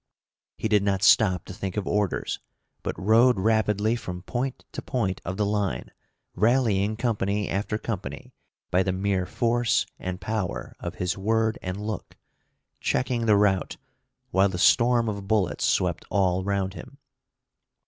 [0.57, 2.39] He did not stop to think of orders,
[2.81, 5.91] but rode rapidly from point to point of the line,
[6.33, 8.33] rallying company after company
[8.71, 12.17] by the mere force and power of his word and look,
[12.79, 13.77] checking the rout,
[14.31, 16.97] while the storm of bullets swept all round him.